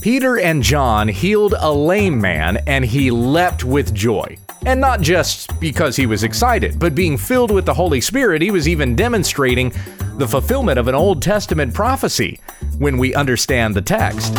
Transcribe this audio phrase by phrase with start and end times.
[0.00, 4.34] Peter and John healed a lame man and he leapt with joy.
[4.64, 8.50] And not just because he was excited, but being filled with the Holy Spirit, he
[8.50, 9.74] was even demonstrating
[10.16, 12.40] the fulfillment of an Old Testament prophecy
[12.78, 14.32] when we understand the text.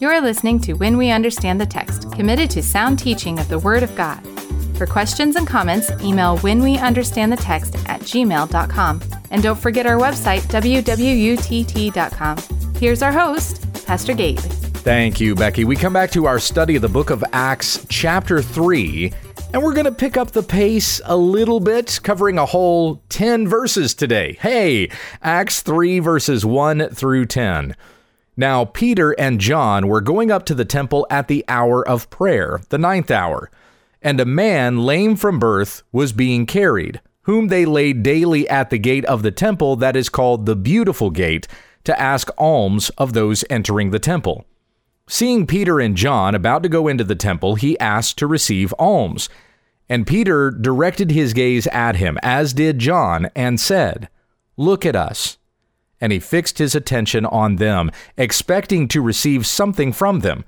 [0.00, 3.82] You're listening to When We Understand the Text, committed to sound teaching of the Word
[3.82, 4.37] of God.
[4.78, 9.02] For questions and comments, email whenweunderstandthetext at gmail.com.
[9.32, 12.36] And don't forget our website, www.utt.com.
[12.76, 14.38] Here's our host, Pastor Gabe.
[14.38, 15.64] Thank you, Becky.
[15.64, 19.12] We come back to our study of the book of Acts, chapter 3,
[19.52, 23.48] and we're going to pick up the pace a little bit, covering a whole 10
[23.48, 24.38] verses today.
[24.40, 27.74] Hey, Acts 3, verses 1 through 10.
[28.36, 32.60] Now, Peter and John were going up to the temple at the hour of prayer,
[32.68, 33.50] the ninth hour
[34.02, 38.78] and a man lame from birth was being carried, whom they laid daily at the
[38.78, 41.46] gate of the temple that is called the Beautiful Gate,
[41.84, 44.44] to ask alms of those entering the temple.
[45.08, 49.30] Seeing Peter and John about to go into the temple, he asked to receive alms.
[49.88, 54.10] And Peter directed his gaze at him, as did John, and said,
[54.58, 55.38] Look at us.
[55.98, 60.44] And he fixed his attention on them, expecting to receive something from them.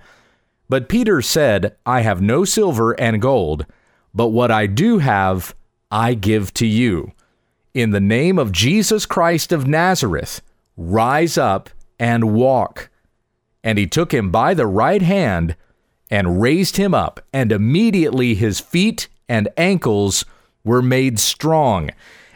[0.70, 3.66] But Peter said, I have no silver and gold,
[4.14, 5.52] but what I do have,
[5.90, 7.10] I give to you.
[7.74, 10.40] In the name of Jesus Christ of Nazareth,
[10.76, 12.88] rise up and walk.
[13.64, 15.56] And he took him by the right hand
[16.08, 20.24] and raised him up, and immediately his feet and ankles
[20.62, 21.90] were made strong.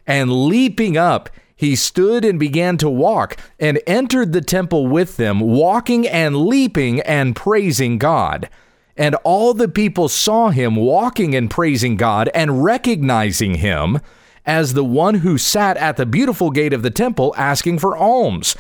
[0.09, 5.41] And leaping up, he stood and began to walk, and entered the temple with them,
[5.41, 8.49] walking and leaping and praising God.
[8.97, 13.99] And all the people saw him walking and praising God and recognizing him
[14.47, 18.57] as the one who sat at the beautiful gate of the temple asking for alms.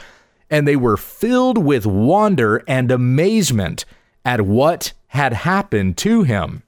[0.50, 3.84] And they were filled with wonder and amazement
[4.24, 6.63] at what had happened to him.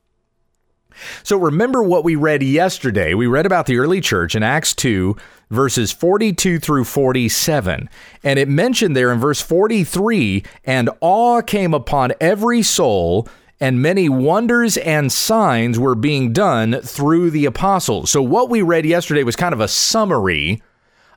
[1.23, 3.15] So remember what we read yesterday.
[3.15, 5.17] We read about the early church in Acts 2,
[5.51, 7.89] verses 42 through 47.
[8.23, 13.29] And it mentioned there in verse 43 and awe came upon every soul.
[13.59, 18.11] And many wonders and signs were being done through the apostles.
[18.11, 20.63] So, what we read yesterday was kind of a summary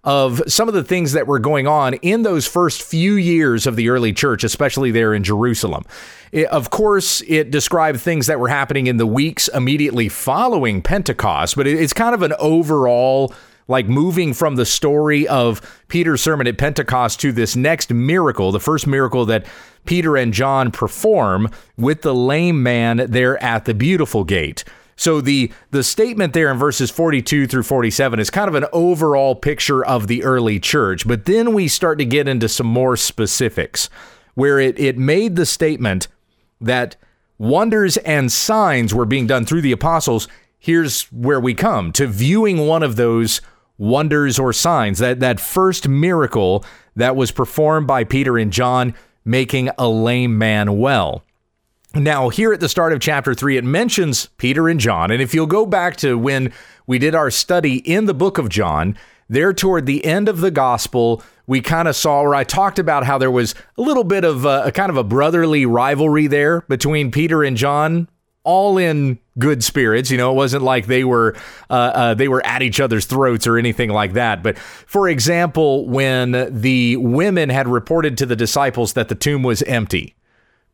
[0.03, 3.75] of some of the things that were going on in those first few years of
[3.75, 5.83] the early church, especially there in Jerusalem.
[6.31, 11.55] It, of course, it described things that were happening in the weeks immediately following Pentecost,
[11.55, 13.33] but it, it's kind of an overall
[13.67, 18.59] like moving from the story of Peter's sermon at Pentecost to this next miracle, the
[18.59, 19.45] first miracle that
[19.85, 24.63] Peter and John perform with the lame man there at the beautiful gate.
[24.99, 29.33] So the the statement there in verses 42 through 47 is kind of an overall
[29.33, 33.89] picture of the early church, but then we start to get into some more specifics
[34.33, 36.09] where it it made the statement
[36.59, 36.97] that
[37.38, 40.27] wonders and signs were being done through the apostles.
[40.57, 43.39] Here's where we come to viewing one of those
[43.77, 46.65] wonders or signs that that first miracle
[46.97, 48.93] that was performed by Peter and John
[49.23, 51.23] making a lame man well.
[51.95, 55.09] Now, here at the start of chapter 3, it mentions Peter and John.
[55.09, 56.53] And if you'll go back to when
[56.85, 58.95] we did our study in the book of John,
[59.27, 63.05] there toward the end of the gospel, we kind of saw where I talked about
[63.05, 66.61] how there was a little bit of a, a, kind of a brotherly rivalry there
[66.61, 68.07] between Peter and John,
[68.44, 70.11] all in good spirits.
[70.11, 71.35] You know, it wasn't like they were
[71.71, 74.44] uh, uh, they were at each other's throats or anything like that.
[74.44, 79.63] But for example, when the women had reported to the disciples that the tomb was
[79.63, 80.16] empty,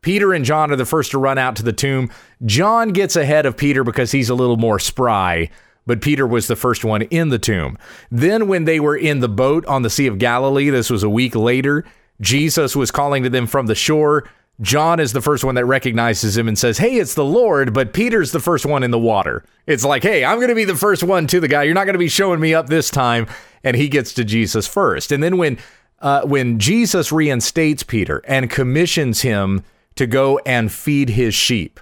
[0.06, 2.10] Peter and John are the first to run out to the tomb.
[2.44, 5.50] John gets ahead of Peter because he's a little more spry,
[5.84, 7.76] but Peter was the first one in the tomb.
[8.08, 11.10] Then, when they were in the boat on the Sea of Galilee, this was a
[11.10, 11.84] week later,
[12.20, 14.30] Jesus was calling to them from the shore.
[14.60, 17.92] John is the first one that recognizes him and says, Hey, it's the Lord, but
[17.92, 19.44] Peter's the first one in the water.
[19.66, 21.64] It's like, Hey, I'm going to be the first one to the guy.
[21.64, 23.26] You're not going to be showing me up this time.
[23.64, 25.10] And he gets to Jesus first.
[25.10, 25.58] And then when
[25.98, 29.64] uh, when Jesus reinstates Peter and commissions him
[29.96, 31.80] to go and feed his sheep.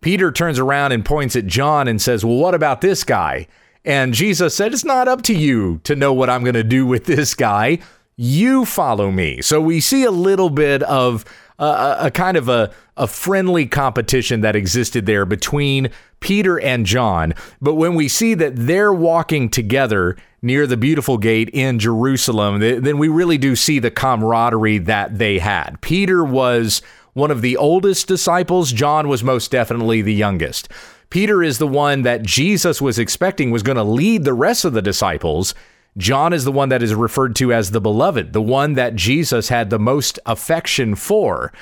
[0.00, 3.46] Peter turns around and points at John and says, Well, what about this guy?
[3.84, 6.86] And Jesus said, It's not up to you to know what I'm going to do
[6.86, 7.78] with this guy.
[8.16, 9.42] You follow me.
[9.42, 11.24] So we see a little bit of
[11.58, 15.90] a, a kind of a, a friendly competition that existed there between
[16.20, 17.34] Peter and John.
[17.60, 22.98] But when we see that they're walking together near the beautiful gate in Jerusalem, then
[22.98, 25.80] we really do see the camaraderie that they had.
[25.80, 26.82] Peter was
[27.14, 28.72] one of the oldest disciples.
[28.72, 30.68] John was most definitely the youngest.
[31.10, 34.72] Peter is the one that Jesus was expecting was going to lead the rest of
[34.72, 35.54] the disciples.
[35.96, 39.48] John is the one that is referred to as the beloved, the one that Jesus
[39.48, 41.52] had the most affection for.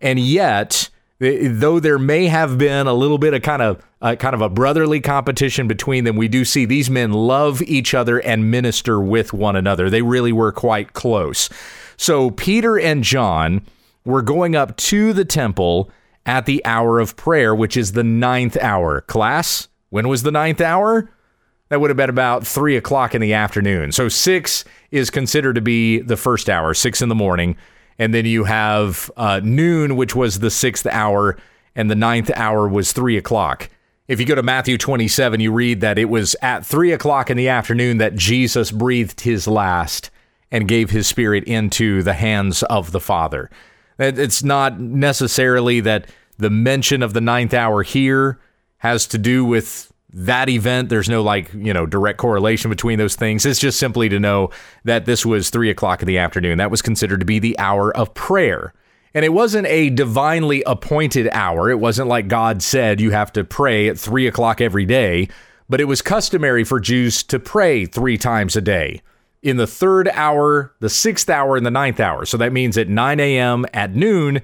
[0.00, 0.88] And yet,
[1.18, 4.48] though there may have been a little bit of kind of uh, kind of a
[4.48, 9.32] brotherly competition between them, we do see these men love each other and minister with
[9.32, 9.88] one another.
[9.88, 11.48] They really were quite close.
[11.96, 13.62] So Peter and John
[14.04, 15.90] were going up to the temple
[16.26, 19.00] at the hour of prayer, which is the ninth hour.
[19.02, 21.10] Class, when was the ninth hour?
[21.68, 23.92] That would have been about three o'clock in the afternoon.
[23.92, 27.56] So six is considered to be the first hour, six in the morning.
[27.98, 31.38] And then you have uh, noon, which was the sixth hour,
[31.74, 33.70] and the ninth hour was three o'clock.
[34.08, 37.36] If you go to Matthew 27, you read that it was at three o'clock in
[37.36, 40.10] the afternoon that Jesus breathed his last
[40.50, 43.48] and gave his spirit into the hands of the Father.
[44.02, 46.06] It's not necessarily that
[46.38, 48.40] the mention of the ninth hour here
[48.78, 50.88] has to do with that event.
[50.88, 53.46] There's no like, you know, direct correlation between those things.
[53.46, 54.50] It's just simply to know
[54.84, 56.58] that this was three o'clock in the afternoon.
[56.58, 58.74] That was considered to be the hour of prayer.
[59.14, 61.70] And it wasn't a divinely appointed hour.
[61.70, 65.28] It wasn't like God said you have to pray at three o'clock every day,
[65.68, 69.02] but it was customary for Jews to pray three times a day
[69.42, 72.24] in the third hour, the sixth hour, and the ninth hour.
[72.24, 74.40] So that means at 9 a.m., at noon,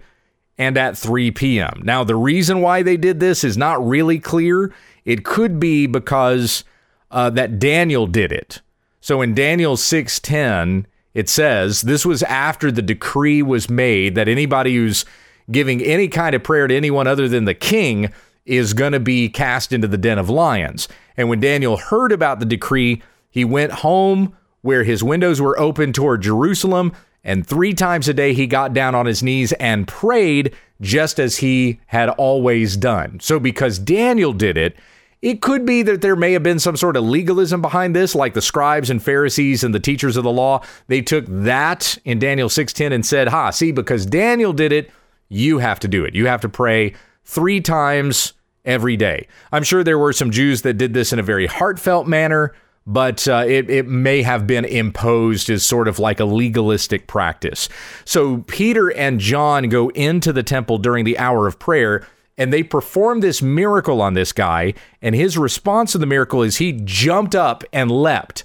[0.59, 1.81] and at 3 p.m.
[1.85, 4.75] Now, the reason why they did this is not really clear.
[5.05, 6.65] It could be because
[7.11, 8.61] uh, that Daniel did it.
[9.01, 10.85] So in Daniel 6:10,
[11.15, 15.05] it says this was after the decree was made that anybody who's
[15.51, 18.13] giving any kind of prayer to anyone other than the king
[18.45, 20.89] is going to be cast into the den of lions.
[21.17, 25.93] And when Daniel heard about the decree, he went home where his windows were open
[25.93, 26.93] toward Jerusalem,
[27.25, 31.39] and three times a day he got down on his knees and prayed just as
[31.39, 33.19] he had always done.
[33.21, 34.77] So, because Daniel did it,
[35.21, 38.35] it could be that there may have been some sort of legalism behind this, like
[38.35, 40.63] the scribes and Pharisees and the teachers of the law.
[40.87, 44.91] They took that in Daniel 6:10 and said, "Ha, see, because Daniel did it,
[45.29, 46.15] you have to do it.
[46.15, 46.95] You have to pray
[47.25, 48.35] 3 times
[48.65, 52.07] every day." I'm sure there were some Jews that did this in a very heartfelt
[52.07, 52.53] manner,
[52.89, 57.69] but uh, it, it may have been imposed as sort of like a legalistic practice.
[58.07, 62.07] So Peter and John go into the temple during the hour of prayer
[62.39, 64.73] and they perform this miracle on this guy.
[65.03, 68.45] And his response to the miracle is he jumped up and leapt.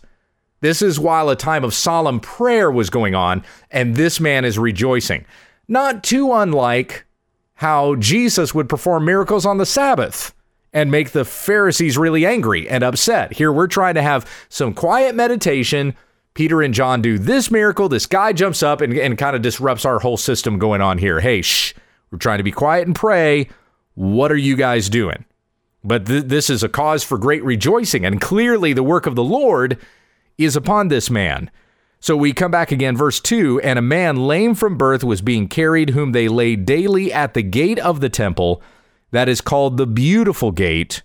[0.60, 4.58] This is while a time of solemn prayer was going on, and this man is
[4.58, 5.26] rejoicing.
[5.68, 7.06] Not too unlike
[7.56, 10.34] how Jesus would perform miracles on the Sabbath
[10.74, 13.34] and make the Pharisees really angry and upset.
[13.34, 15.96] Here we're trying to have some quiet meditation.
[16.34, 17.88] Peter and John do this miracle.
[17.88, 21.20] This guy jumps up and, and kind of disrupts our whole system going on here.
[21.20, 21.74] Hey, shh,
[22.12, 23.50] we're trying to be quiet and pray.
[23.94, 25.26] What are you guys doing?
[25.84, 29.24] But th- this is a cause for great rejoicing, and clearly the work of the
[29.24, 29.78] Lord
[30.38, 31.52] is upon this man.
[32.00, 35.48] So we come back again, verse 2 And a man lame from birth was being
[35.48, 38.62] carried, whom they laid daily at the gate of the temple,
[39.14, 41.02] that is called the Beautiful Gate,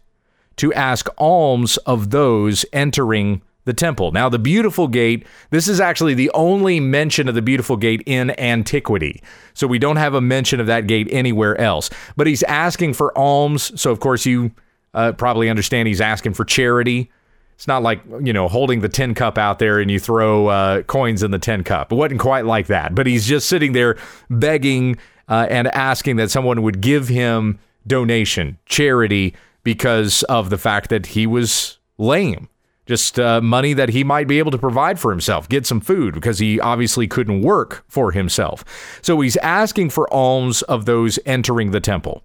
[0.56, 4.12] to ask alms of those entering the temple.
[4.12, 8.30] Now, the beautiful gate, this is actually the only mention of the beautiful gate in
[8.40, 9.22] antiquity.
[9.52, 11.90] So we don't have a mention of that gate anywhere else.
[12.16, 13.78] But he's asking for alms.
[13.80, 14.50] So, of course, you
[14.94, 17.10] uh, probably understand he's asking for charity.
[17.56, 20.82] It's not like, you know, holding the tin cup out there and you throw uh,
[20.82, 21.92] coins in the tin cup.
[21.92, 22.94] It wasn't quite like that.
[22.94, 23.98] But he's just sitting there
[24.30, 24.96] begging
[25.28, 31.06] uh, and asking that someone would give him donation, charity, because of the fact that
[31.06, 32.48] he was lame
[32.88, 36.14] just uh, money that he might be able to provide for himself, get some food
[36.14, 38.64] because he obviously couldn't work for himself.
[39.02, 42.24] So he's asking for alms of those entering the temple.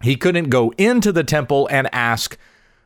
[0.00, 2.38] He couldn't go into the temple and ask,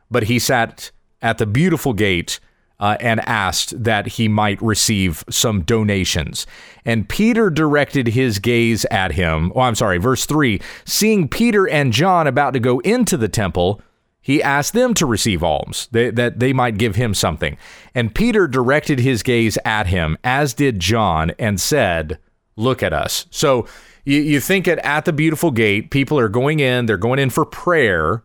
[0.09, 0.89] but he sat
[1.21, 2.39] at the beautiful gate
[2.79, 6.45] uh, and asked that he might receive some donations.
[6.85, 9.51] And Peter directed his gaze at him.
[9.55, 13.81] Oh, I'm sorry, verse 3 Seeing Peter and John about to go into the temple,
[14.21, 17.57] he asked them to receive alms, they, that they might give him something.
[17.93, 22.19] And Peter directed his gaze at him, as did John, and said,
[22.55, 23.25] Look at us.
[23.31, 23.67] So
[24.05, 27.29] you, you think it at the beautiful gate, people are going in, they're going in
[27.29, 28.23] for prayer.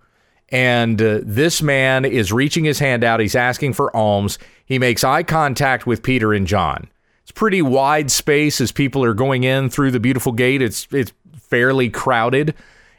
[0.51, 3.21] And uh, this man is reaching his hand out.
[3.21, 4.39] He's asking for alms.
[4.65, 6.89] He makes eye contact with Peter and John.
[7.23, 10.63] It's pretty wide space as people are going in through the beautiful gate.
[10.63, 12.55] It's it's fairly crowded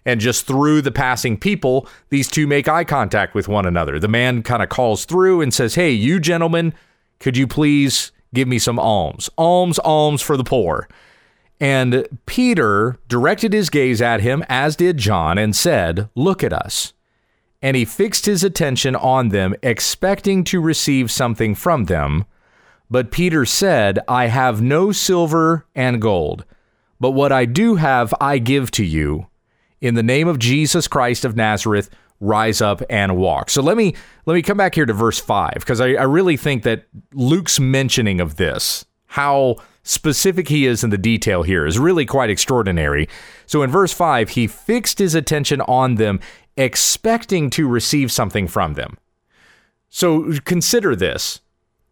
[0.05, 3.99] and just through the passing people, these two make eye contact with one another.
[3.99, 6.73] The man kind of calls through and says, Hey, you gentlemen,
[7.19, 9.29] could you please give me some alms?
[9.37, 10.87] Alms, alms for the poor.
[11.59, 16.93] And Peter directed his gaze at him, as did John, and said, Look at us.
[17.61, 22.25] And he fixed his attention on them, expecting to receive something from them.
[22.89, 26.45] But Peter said, I have no silver and gold,
[26.99, 29.27] but what I do have I give to you.
[29.81, 31.89] In the name of Jesus Christ of Nazareth,
[32.19, 33.49] rise up and walk.
[33.49, 36.35] So let me let me come back here to verse five, because I, I really
[36.35, 39.57] think that Luke's mentioning of this, how
[39.89, 43.09] specific he is in the detail here, is really quite extraordinary.
[43.45, 46.19] So in verse five, he fixed his attention on them,
[46.55, 48.97] expecting to receive something from them.
[49.89, 51.41] So consider this.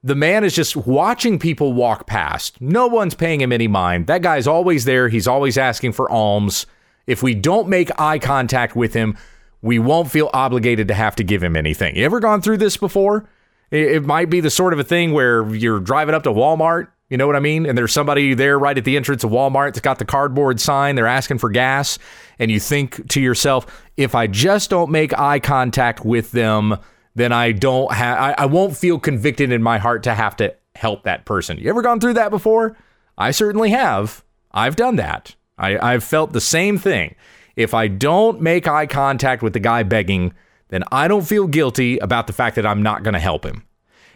[0.03, 2.61] The man is just watching people walk past.
[2.61, 4.05] No one's paying him any mind.
[4.07, 5.09] That guy's always there.
[5.09, 6.67] He's always asking for alms.
[7.07, 9.17] If we don't make eye contact with him,
[9.61, 11.95] we won't feel obligated to have to give him anything.
[11.95, 13.27] You ever gone through this before?
[13.71, 17.17] It, might be the sort of a thing where you're driving up to Walmart, you
[17.17, 17.65] know what I mean?
[17.65, 20.95] And there's somebody there right at the entrance of Walmart that's got the cardboard sign,
[20.95, 21.97] they're asking for gas,
[22.37, 26.77] and you think to yourself, if I just don't make eye contact with them,
[27.15, 30.53] then I don't have I, I won't feel convicted in my heart to have to
[30.75, 31.57] help that person.
[31.57, 32.77] You ever gone through that before?
[33.17, 34.23] I certainly have.
[34.51, 35.35] I've done that.
[35.57, 37.15] I, I've felt the same thing.
[37.55, 40.33] If I don't make eye contact with the guy begging,
[40.69, 43.63] then I don't feel guilty about the fact that I'm not going to help him.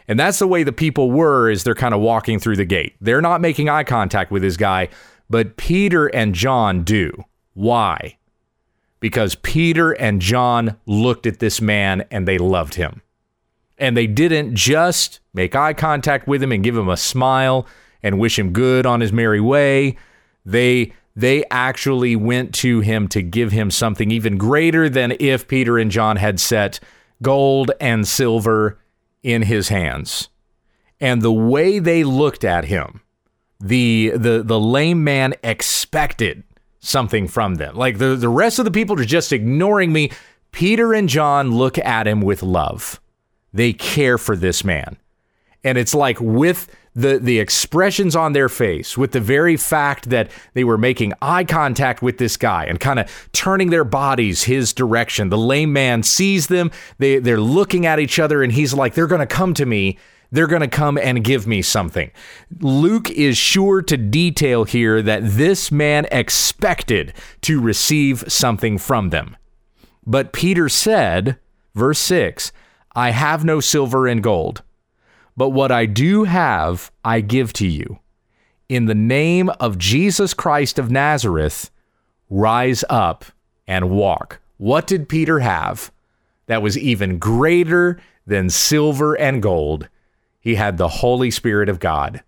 [0.08, 2.96] And that's the way the people were as they're kind of walking through the gate.
[3.02, 4.90] They're not making eye contact with this guy,
[5.30, 7.26] but Peter and John do.
[7.54, 8.18] Why?
[9.00, 13.02] Because Peter and John looked at this man and they loved him.
[13.78, 17.66] And they didn't just make eye contact with him and give him a smile
[18.04, 19.98] and wish him good on his merry way.
[20.46, 25.78] They they actually went to him to give him something even greater than if Peter
[25.78, 26.80] and John had set
[27.22, 28.78] gold and silver
[29.24, 30.30] in his hands.
[31.00, 33.02] And the way they looked at him,
[33.60, 36.44] the the the lame man expected
[36.80, 37.76] something from them.
[37.76, 40.12] Like the, the rest of the people are just ignoring me.
[40.52, 43.00] Peter and John look at him with love.
[43.54, 44.98] They care for this man.
[45.64, 50.30] And it's like with the the expressions on their face with the very fact that
[50.54, 54.74] they were making eye contact with this guy and kind of turning their bodies his
[54.74, 55.30] direction.
[55.30, 59.08] The lame man sees them they they're looking at each other and he's like they're
[59.08, 59.98] going to come to me.
[60.34, 62.10] They're going to come and give me something.
[62.62, 69.36] Luke is sure to detail here that this man expected to receive something from them.
[70.06, 71.38] But Peter said
[71.76, 72.52] verse 6
[72.96, 74.64] I have no silver and gold
[75.36, 78.00] but what I do have, I give to you.
[78.70, 81.70] In the name of Jesus Christ of Nazareth,
[82.30, 83.26] rise up
[83.68, 84.40] and walk.
[84.58, 85.92] What did Peter have
[86.46, 89.90] that was even greater than silver and gold?
[90.40, 92.24] He had the Holy Spirit of God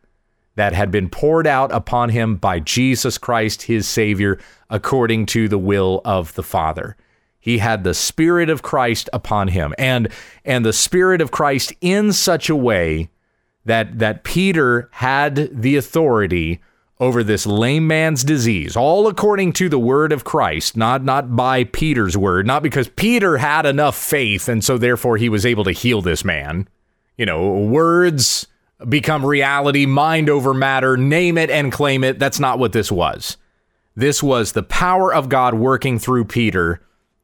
[0.56, 5.58] that had been poured out upon him by Jesus Christ, his Savior, according to the
[5.58, 6.96] will of the Father.
[7.44, 10.08] He had the spirit of Christ upon him and
[10.46, 13.10] and the spirit of Christ in such a way
[13.66, 16.62] that that Peter had the authority
[17.02, 21.66] over this lame man's disease, all according to the word of Christ, not not by
[21.66, 25.74] Peter's word, not because Peter had enough faith and so therefore he was able to
[25.74, 26.70] heal this man.
[27.18, 28.48] You know, words
[28.88, 32.20] become reality, mind over matter, name it and claim it.
[32.20, 33.36] That's not what this was.
[33.98, 36.80] This was the power of God working through Peter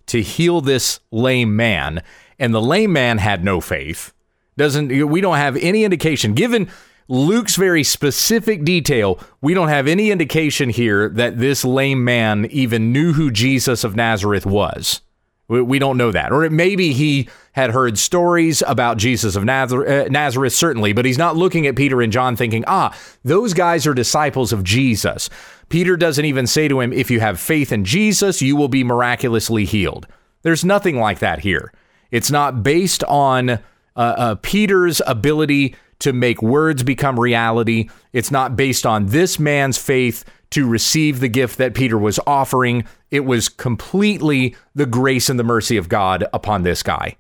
[0.10, 2.04] to heal this lame man.
[2.38, 4.14] And the lame man had no faith.
[4.58, 6.70] Doesn't we don't have any indication given
[7.08, 12.94] Luke's very specific detail, we don't have any indication here that this lame man even
[12.94, 15.02] knew who Jesus of Nazareth was.
[15.50, 16.32] We don't know that.
[16.32, 21.18] Or maybe he had heard stories about Jesus of Nazareth, uh, Nazareth, certainly, but he's
[21.18, 25.28] not looking at Peter and John thinking, ah, those guys are disciples of Jesus.
[25.68, 28.84] Peter doesn't even say to him, if you have faith in Jesus, you will be
[28.84, 30.06] miraculously healed.
[30.44, 31.74] There's nothing like that here.
[32.12, 33.58] It's not based on uh,
[33.96, 37.90] uh, Peter's ability to make words become reality.
[38.14, 42.86] It's not based on this man's faith to receive the gift that Peter was offering.
[43.12, 47.18] It was completely the grace and the mercy of God upon this guy.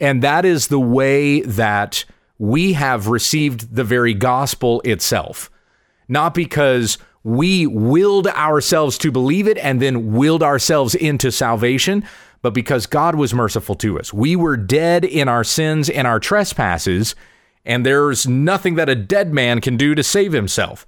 [0.00, 2.04] And that is the way that
[2.38, 5.50] we have received the very gospel itself.
[6.08, 12.02] Not because we willed ourselves to believe it and then willed ourselves into salvation,
[12.40, 14.12] but because God was merciful to us.
[14.12, 17.14] We were dead in our sins and our trespasses,
[17.66, 20.86] and there's nothing that a dead man can do to save himself.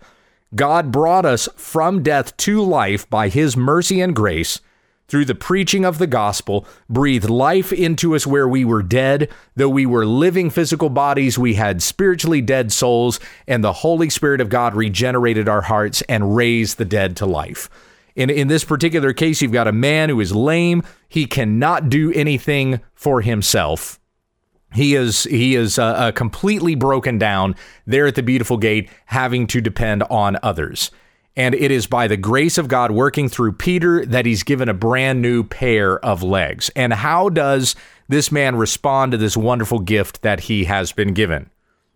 [0.54, 4.60] God brought us from death to life by his mercy and grace
[5.08, 9.28] through the preaching of the gospel, breathed life into us where we were dead.
[9.56, 14.40] Though we were living physical bodies, we had spiritually dead souls, and the Holy Spirit
[14.40, 17.68] of God regenerated our hearts and raised the dead to life.
[18.14, 20.82] In, in this particular case, you've got a man who is lame.
[21.08, 24.00] He cannot do anything for himself.
[24.74, 27.54] He is he is uh, uh, completely broken down
[27.86, 30.90] there at the beautiful gate, having to depend on others.
[31.34, 34.74] And it is by the grace of God working through Peter that he's given a
[34.74, 36.70] brand new pair of legs.
[36.76, 37.74] And how does
[38.06, 41.48] this man respond to this wonderful gift that he has been given?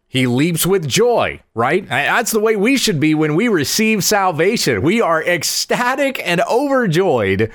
[0.09, 1.87] He leaps with joy, right?
[1.87, 4.80] That's the way we should be when we receive salvation.
[4.80, 7.50] We are ecstatic and overjoyed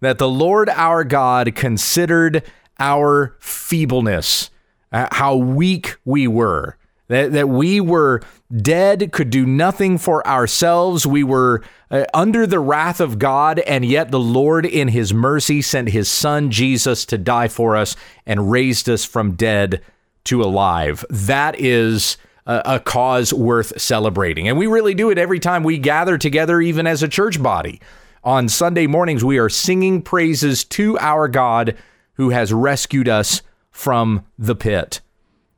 [0.00, 2.42] that the Lord our God considered
[2.78, 4.50] our feebleness,
[4.92, 6.76] uh, how weak we were,
[7.08, 8.22] that, that we were
[8.54, 11.06] dead, could do nothing for ourselves.
[11.06, 15.62] We were uh, under the wrath of God, and yet the Lord, in his mercy,
[15.62, 17.96] sent his son Jesus to die for us
[18.26, 19.82] and raised us from dead
[20.24, 21.04] to alive.
[21.10, 24.48] That is a, a cause worth celebrating.
[24.48, 27.80] And we really do it every time we gather together, even as a church body.
[28.24, 31.76] On Sunday mornings, we are singing praises to our God
[32.14, 33.42] who has rescued us
[33.72, 35.00] from the pit.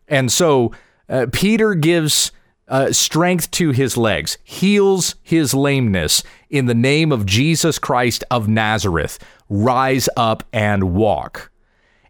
[0.09, 0.73] And so
[1.09, 2.33] uh, Peter gives
[2.68, 8.49] uh, strength to his legs, heals his lameness in the name of Jesus Christ of
[8.49, 9.18] Nazareth.
[9.50, 11.50] Rise up and walk.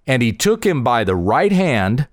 [0.06, 2.06] And he took him by the right hand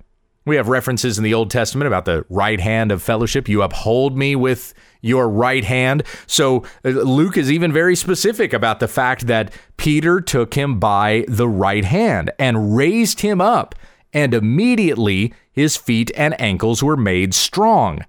[0.45, 3.47] we have references in the Old Testament about the right hand of fellowship.
[3.47, 6.03] You uphold me with your right hand.
[6.25, 11.25] So uh, Luke is even very specific about the fact that Peter took him by
[11.27, 13.75] the right hand and raised him up,
[14.13, 18.05] and immediately his feet and ankles were made strong.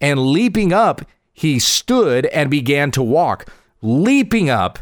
[0.00, 3.52] And leaping up, he stood and began to walk.
[3.82, 4.80] Leaping up,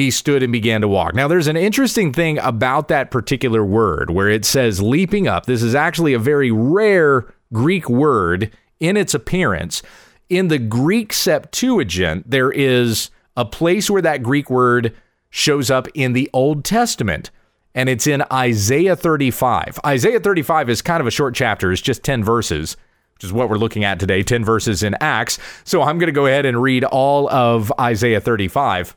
[0.00, 1.14] he stood and began to walk.
[1.14, 5.46] Now, there's an interesting thing about that particular word where it says leaping up.
[5.46, 9.82] This is actually a very rare Greek word in its appearance.
[10.28, 14.94] In the Greek Septuagint, there is a place where that Greek word
[15.30, 17.30] shows up in the Old Testament,
[17.74, 19.78] and it's in Isaiah 35.
[19.84, 22.76] Isaiah 35 is kind of a short chapter, it's just 10 verses
[23.20, 25.38] which is what we're looking at today 10 verses in Acts.
[25.64, 28.96] So I'm going to go ahead and read all of Isaiah 35.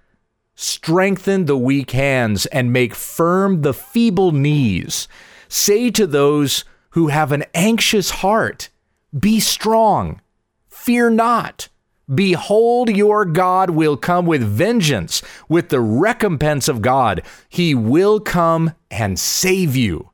[0.55, 5.07] strengthen the weak hands, and make firm the feeble knees.
[5.47, 8.69] Say to those who have an anxious heart,
[9.17, 10.21] Be strong,
[10.67, 11.67] fear not.
[12.13, 17.21] Behold, your God will come with vengeance, with the recompense of God.
[17.47, 20.09] He will come and save you.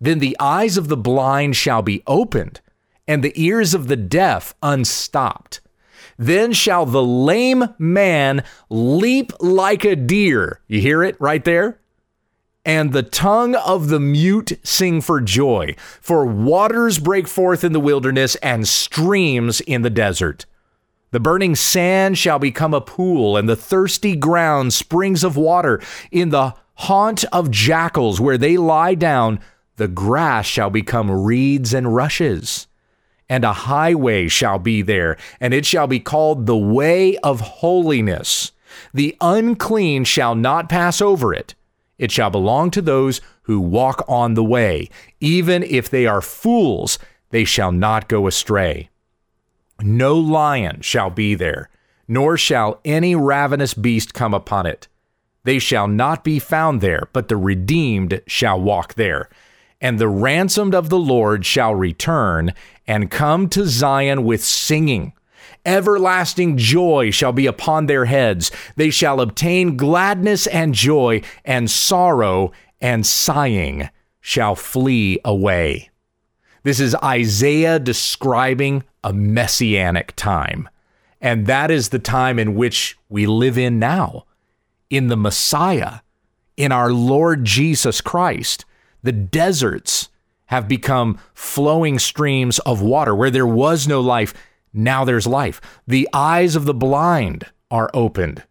[0.00, 2.60] Then the eyes of the blind shall be opened,
[3.08, 5.60] and the ears of the deaf unstopped.
[6.16, 10.60] Then shall the lame man leap like a deer.
[10.66, 11.80] You hear it right there?
[12.64, 17.80] And the tongue of the mute sing for joy, for waters break forth in the
[17.80, 20.46] wilderness and streams in the desert.
[21.10, 25.80] The burning sand shall become a pool, and the thirsty ground springs of water.
[26.10, 29.40] In the haunt of jackals, where they lie down,
[29.76, 32.66] the grass shall become reeds and rushes
[33.28, 38.52] and a highway shall be there, and it shall be called the way of holiness.
[38.92, 41.54] The unclean shall not pass over it.
[41.98, 44.88] It shall belong to those who walk on the way.
[45.20, 46.98] Even if they are fools,
[47.30, 48.90] they shall not go astray.
[49.80, 51.68] No lion shall be there,
[52.06, 54.88] nor shall any ravenous beast come upon it.
[55.44, 59.28] They shall not be found there, but the redeemed shall walk there
[59.84, 62.54] and the ransomed of the Lord shall return
[62.86, 65.12] and come to Zion with singing.
[65.66, 68.50] Everlasting joy shall be upon their heads.
[68.76, 73.90] They shall obtain gladness and joy, and sorrow and sighing
[74.22, 75.90] shall flee away.
[76.62, 80.66] This is Isaiah describing a messianic time.
[81.20, 84.24] And that is the time in which we live in now,
[84.88, 85.96] in the Messiah,
[86.56, 88.64] in our Lord Jesus Christ.
[89.04, 90.08] The deserts
[90.46, 93.14] have become flowing streams of water.
[93.14, 94.34] Where there was no life,
[94.72, 95.60] now there's life.
[95.86, 98.42] The eyes of the blind are opened.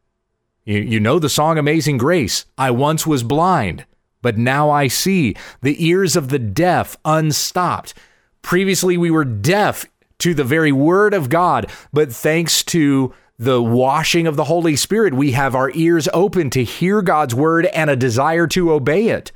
[0.63, 2.45] You, you know the song Amazing Grace.
[2.57, 3.85] I once was blind,
[4.21, 5.35] but now I see.
[5.61, 7.93] The ears of the deaf unstopped.
[8.41, 9.85] Previously, we were deaf
[10.19, 15.13] to the very word of God, but thanks to the washing of the Holy Spirit,
[15.13, 19.31] we have our ears open to hear God's word and a desire to obey it.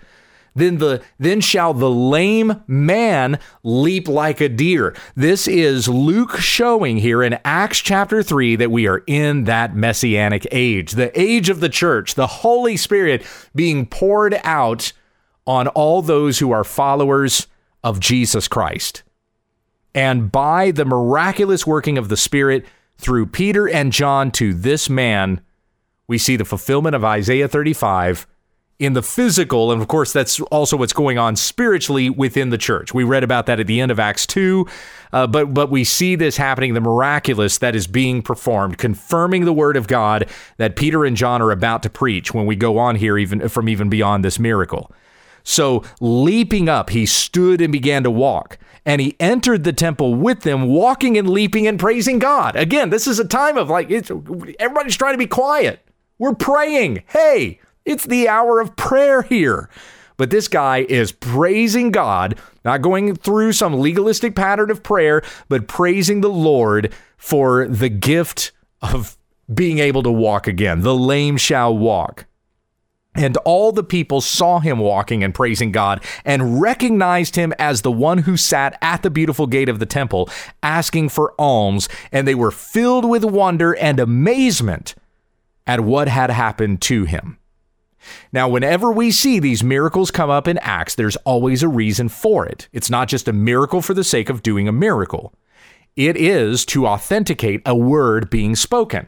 [0.58, 4.96] Then the then shall the lame man leap like a deer.
[5.16, 10.48] This is Luke showing here in Acts chapter 3 that we are in that messianic
[10.52, 14.94] age, the age of the church, the Holy Spirit being poured out
[15.46, 17.46] on all those who are followers
[17.84, 19.04] of Jesus Christ.
[19.94, 22.66] And by the miraculous working of the Spirit
[22.98, 25.40] through Peter and John to this man,
[26.08, 28.26] we see the fulfillment of Isaiah 35
[28.80, 29.72] in the physical.
[29.72, 32.94] And of course, that's also what's going on spiritually within the church.
[32.94, 34.68] We read about that at the end of Acts 2,
[35.14, 39.54] uh, but, but we see this happening, the miraculous that is being performed, confirming the
[39.54, 42.96] word of God that Peter and John are about to preach when we go on
[42.96, 44.92] here, even from even beyond this miracle.
[45.44, 48.58] So, leaping up, he stood and began to walk.
[48.86, 52.56] And he entered the temple with them, walking and leaping and praising God.
[52.56, 55.86] Again, this is a time of like, everybody's trying to be quiet.
[56.20, 57.04] We're praying.
[57.08, 59.70] Hey, it's the hour of prayer here.
[60.18, 65.68] But this guy is praising God, not going through some legalistic pattern of prayer, but
[65.68, 69.18] praising the Lord for the gift of
[69.54, 70.82] being able to walk again.
[70.82, 72.26] The lame shall walk.
[73.16, 77.92] And all the people saw him walking and praising God and recognized him as the
[77.92, 80.30] one who sat at the beautiful gate of the temple
[80.62, 81.90] asking for alms.
[82.12, 84.94] And they were filled with wonder and amazement
[85.66, 87.40] at what had happened to him.
[88.32, 92.46] Now, whenever we see these miracles come up in Acts, there's always a reason for
[92.46, 92.68] it.
[92.72, 95.34] It's not just a miracle for the sake of doing a miracle,
[95.96, 99.08] it is to authenticate a word being spoken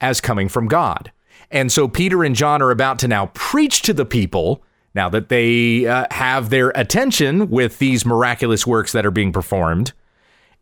[0.00, 1.10] as coming from God.
[1.50, 4.62] And so Peter and John are about to now preach to the people
[4.94, 9.92] now that they uh, have their attention with these miraculous works that are being performed,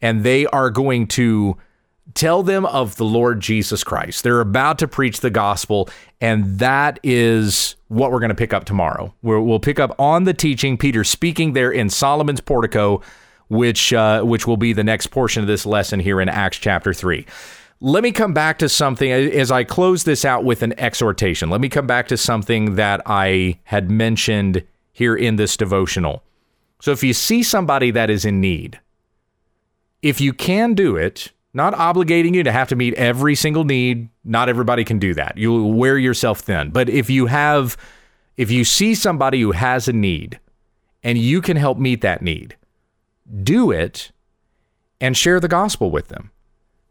[0.00, 1.56] and they are going to
[2.14, 4.22] tell them of the Lord Jesus Christ.
[4.22, 5.88] They're about to preach the gospel,
[6.20, 9.14] and that is what we're going to pick up tomorrow.
[9.22, 13.02] we will pick up on the teaching, Peter speaking there in Solomon's portico,
[13.48, 16.92] which uh, which will be the next portion of this lesson here in Acts chapter
[16.92, 17.26] three.
[17.80, 21.50] Let me come back to something as I close this out with an exhortation.
[21.50, 26.22] Let me come back to something that I had mentioned here in this devotional.
[26.80, 28.80] So, if you see somebody that is in need,
[30.02, 34.10] if you can do it, not obligating you to have to meet every single need.
[34.24, 35.38] Not everybody can do that.
[35.38, 36.70] You'll wear yourself thin.
[36.70, 37.78] But if you have,
[38.36, 40.38] if you see somebody who has a need
[41.02, 42.56] and you can help meet that need,
[43.42, 44.12] do it
[45.00, 46.30] and share the gospel with them.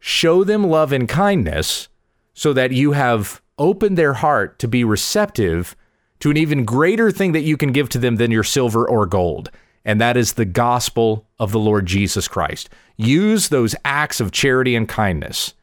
[0.00, 1.88] Show them love and kindness
[2.34, 5.76] so that you have opened their heart to be receptive
[6.18, 9.06] to an even greater thing that you can give to them than your silver or
[9.06, 9.48] gold
[9.86, 12.68] and that is the gospel of the Lord Jesus Christ.
[12.96, 15.54] Use those acts of charity and kindness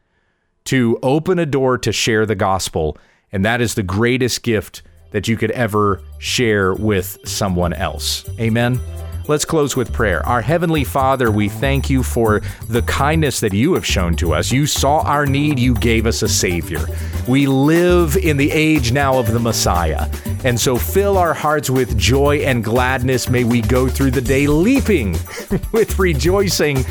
[0.63, 2.97] to open a door to share the gospel,
[3.33, 4.81] and that is the greatest gift
[5.11, 8.27] that you could ever share with someone else.
[8.39, 8.79] Amen.
[9.27, 10.25] Let's close with prayer.
[10.25, 14.51] Our Heavenly Father, we thank you for the kindness that you have shown to us.
[14.51, 16.85] You saw our need, you gave us a Savior.
[17.27, 20.09] We live in the age now of the Messiah.
[20.43, 23.29] And so fill our hearts with joy and gladness.
[23.29, 25.13] May we go through the day leaping
[25.71, 26.83] with rejoicing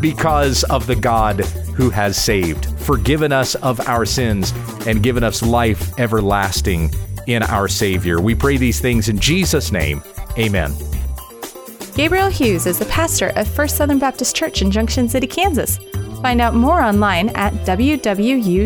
[0.00, 1.40] because of the God
[1.74, 4.52] who has saved, forgiven us of our sins,
[4.86, 6.92] and given us life everlasting
[7.26, 8.20] in our Savior.
[8.20, 10.02] We pray these things in Jesus' name.
[10.38, 10.72] Amen.
[11.94, 15.78] Gabriel Hughes is the pastor of First Southern Baptist Church in Junction City, Kansas.
[16.22, 18.60] Find out more online at wwutt.com.